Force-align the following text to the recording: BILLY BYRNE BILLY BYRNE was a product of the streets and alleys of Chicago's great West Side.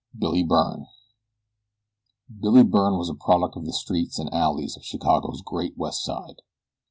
BILLY 0.17 0.41
BYRNE 0.45 0.87
BILLY 2.39 2.63
BYRNE 2.63 2.97
was 2.97 3.07
a 3.09 3.13
product 3.13 3.55
of 3.55 3.65
the 3.67 3.71
streets 3.71 4.17
and 4.17 4.33
alleys 4.33 4.75
of 4.75 4.83
Chicago's 4.83 5.43
great 5.43 5.77
West 5.77 6.03
Side. 6.03 6.41